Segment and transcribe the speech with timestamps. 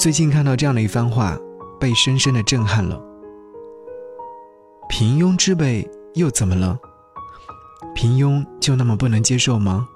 [0.00, 1.38] 最近看到这样的一番话，
[1.78, 2.98] 被深深的震撼了。
[4.88, 6.80] 平庸之辈又怎么了？
[7.94, 9.86] 平庸就那么不能接受吗？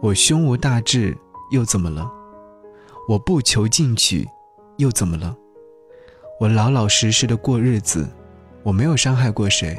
[0.00, 1.18] 我胸无大志
[1.50, 2.08] 又怎么了？
[3.08, 4.28] 我不求进取
[4.76, 5.36] 又怎么了？
[6.38, 8.08] 我老老实实的过日子，
[8.62, 9.76] 我没有伤害过谁。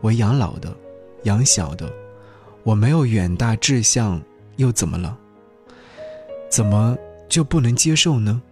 [0.00, 0.74] 我养老的，
[1.24, 1.92] 养小的，
[2.62, 4.18] 我没有远大志向
[4.56, 5.14] 又怎么了？
[6.48, 6.96] 怎么
[7.30, 8.42] 就不能接受呢？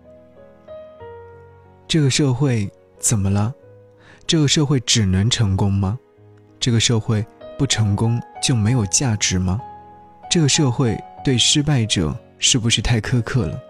[1.89, 3.53] 这个社会怎么了？
[4.25, 5.99] 这个社会只能成功吗？
[6.61, 7.27] 这个社会
[7.59, 9.61] 不成功就没有价值吗？
[10.31, 13.61] 这个社会对失败者是不是太苛刻了？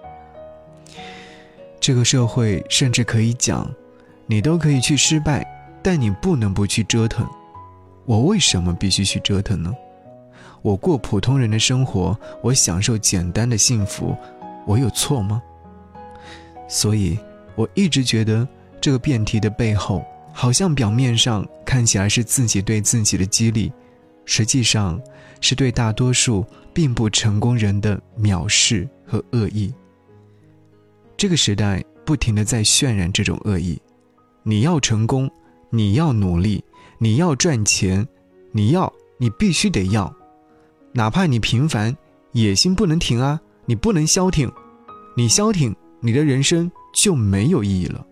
[1.80, 3.66] 这个社会甚至可以讲，
[4.26, 5.46] 你都可以去失败，
[5.82, 7.26] 但你不能不去折腾。
[8.04, 9.72] 我为什么必须去折腾呢？
[10.60, 14.14] 我过普通人的生活，我享受简单的幸福，
[14.68, 15.42] 我有错吗？
[16.68, 17.18] 所以，
[17.56, 18.46] 我一直觉得
[18.80, 20.04] 这个辩题的背后。
[20.30, 23.72] 好像表面上看起来是自己对自己的激励，
[24.24, 25.00] 实际上
[25.40, 29.74] 是对大多数并不成功人的藐视和恶意。
[31.16, 33.82] 这个时代不停的在渲染这种恶意：
[34.44, 35.28] 你要成功，
[35.70, 36.62] 你要努力，
[36.98, 38.06] 你要赚钱，
[38.52, 40.14] 你要，你必须得要，
[40.92, 41.96] 哪怕你平凡，
[42.30, 43.40] 野心不能停啊！
[43.68, 44.50] 你不能消停，
[45.14, 48.02] 你消停，你的人生就没有意义了。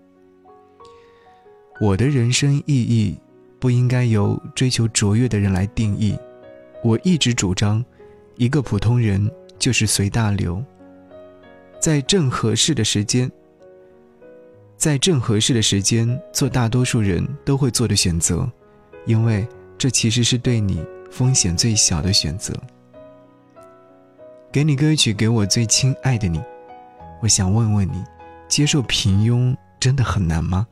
[1.80, 3.18] 我的人生意义
[3.58, 6.14] 不应该由追求卓越的人来定义。
[6.84, 7.82] 我一直主张，
[8.36, 10.62] 一个普通人就是随大流，
[11.80, 13.32] 在正合适的时间，
[14.76, 18.46] 在正合适的时间做大多数人都会做的选择，
[19.06, 22.52] 因为这其实是对你风险最小的选择。
[24.56, 26.42] 给你歌曲，给我最亲爱的你，
[27.20, 28.02] 我想问问你，
[28.48, 30.66] 接受平庸真的很难吗？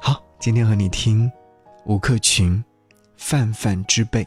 [0.00, 1.30] 好今天和你听
[1.84, 2.64] 吴克群
[3.18, 4.24] 《泛泛之辈》。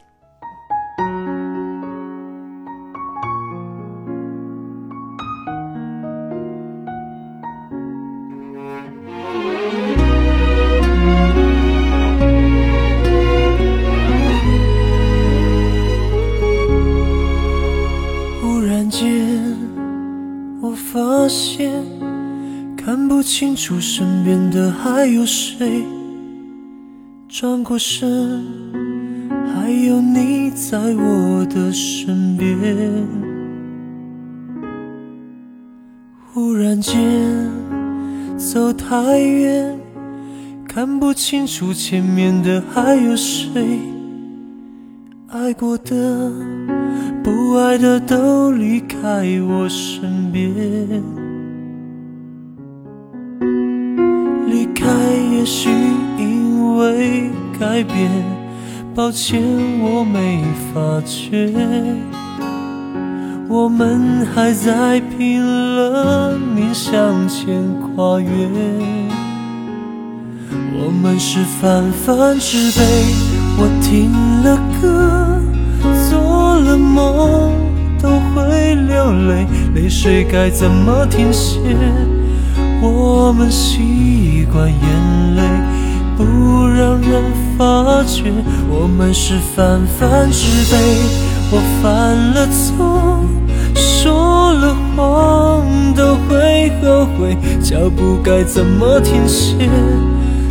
[23.34, 25.82] 清楚身边的还有谁。
[27.30, 28.44] 转过身，
[29.46, 32.54] 还有你在我的身边。
[36.30, 37.00] 忽然间，
[38.36, 39.78] 走太远，
[40.68, 43.78] 看不清楚前面的还有谁。
[45.28, 46.30] 爱过的、
[47.24, 50.52] 不爱的都离开我身边。
[54.82, 54.90] 开，
[55.36, 55.70] 也许。
[56.18, 58.10] 因为改变，
[58.94, 59.42] 抱歉
[59.80, 61.52] 我没发觉。
[63.48, 68.28] 我们还在拼了命向前跨越。
[70.74, 72.80] 我们是泛泛之辈，
[73.58, 74.10] 我听
[74.42, 75.40] 了歌，
[76.08, 77.52] 做了梦
[78.00, 81.58] 都会流泪，泪水该怎么停歇？
[82.80, 83.78] 我们习
[84.52, 85.42] 惯眼泪。
[86.16, 87.22] 不让人
[87.56, 88.30] 发觉，
[88.68, 90.78] 我们是泛泛之辈。
[91.50, 93.24] 我犯了错，
[93.74, 97.36] 说了谎，都会后悔。
[97.62, 99.68] 脚步该怎么停歇？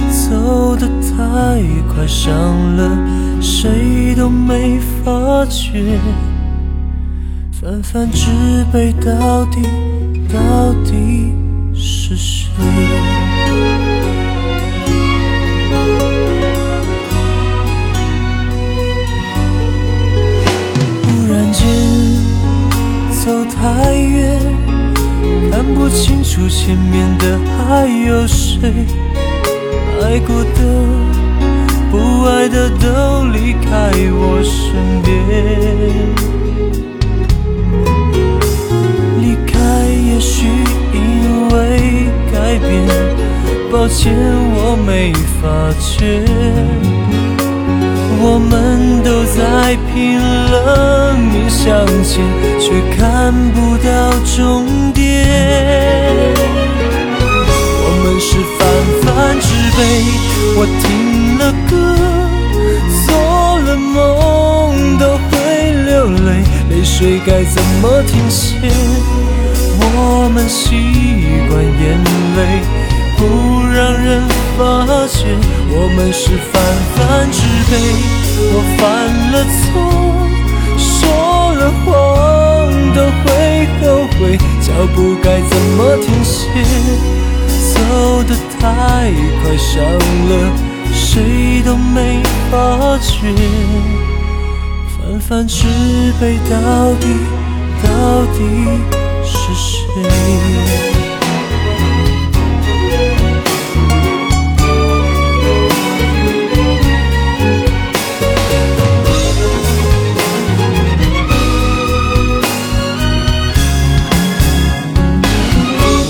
[0.09, 1.62] 走得太
[1.94, 2.31] 快，伤
[2.75, 2.97] 了
[3.39, 6.00] 谁都没发觉。
[7.51, 8.28] 泛泛之
[8.73, 9.62] 辈，到底
[10.28, 11.33] 到底
[11.73, 12.51] 是谁？
[26.31, 27.38] 不清楚前面的
[27.68, 28.72] 还有谁。
[30.01, 30.60] 爱过的、
[31.92, 35.12] 不爱的都离开我身边。
[39.19, 40.48] 离开也许
[40.94, 42.72] 因为改变，
[43.69, 44.16] 抱歉
[44.56, 45.12] 我没
[45.42, 45.42] 发
[45.81, 46.24] 觉。
[48.24, 52.24] 我们都在拼了命向前，
[52.60, 54.13] 却看不到
[67.01, 68.59] 水该怎么停歇？
[69.81, 70.69] 我们习
[71.50, 71.98] 惯眼
[72.38, 72.62] 泪
[73.18, 74.21] 不让人
[74.56, 75.36] 发觉，
[75.71, 76.62] 我们是泛
[76.94, 77.74] 泛之辈。
[78.53, 78.80] 我犯
[79.31, 79.81] 了错，
[80.77, 81.09] 说
[81.56, 81.89] 了谎
[82.94, 83.25] 都会
[83.81, 86.39] 后悔，脚步该怎么停歇？
[87.74, 89.09] 走得太
[89.42, 90.31] 快，伤了
[90.94, 92.21] 谁都没
[92.51, 93.33] 发觉。
[95.01, 95.65] 泛泛之
[96.19, 97.07] 辈，到底
[97.83, 98.39] 到底？
[99.24, 99.81] 是谁？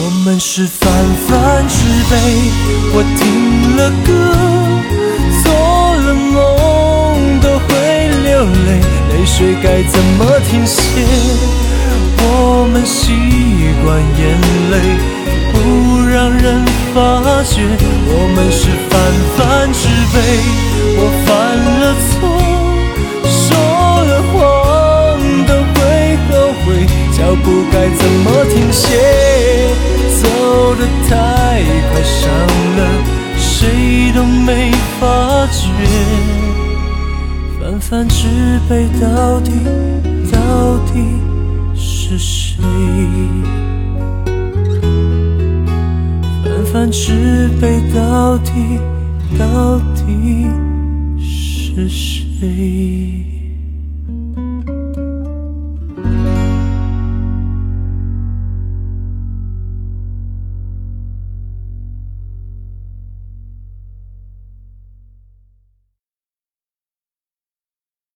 [0.03, 0.87] 我们是泛
[1.27, 1.75] 泛之
[2.09, 2.15] 辈，
[2.93, 4.09] 我听了歌，
[8.45, 8.79] 泪，
[9.11, 10.79] 泪水该怎么停歇？
[12.23, 13.11] 我们习
[13.83, 14.21] 惯眼
[14.71, 14.73] 泪
[15.51, 15.55] 不
[16.07, 16.97] 让人发
[17.43, 17.61] 觉，
[18.07, 18.91] 我们是泛
[19.35, 19.39] 泛
[19.73, 19.79] 之
[20.13, 20.15] 辈。
[20.97, 21.29] 我犯
[21.81, 22.19] 了错，
[23.25, 23.39] 说
[24.05, 24.35] 了谎
[25.47, 25.79] 都会
[26.29, 26.31] 后
[26.63, 26.65] 悔，
[27.17, 28.85] 脚步该怎么停歇？
[30.21, 30.23] 走
[30.75, 30.79] 得
[31.09, 31.11] 太
[31.89, 32.19] 快，伤
[32.77, 32.79] 了
[33.37, 36.40] 谁都没发觉。
[37.71, 38.27] 泛泛之
[38.67, 39.51] 辈，到底
[40.29, 40.99] 到底？
[41.73, 42.61] 是谁？
[46.43, 48.77] 泛泛之辈，到底
[49.39, 50.49] 到底
[51.17, 53.40] 是谁？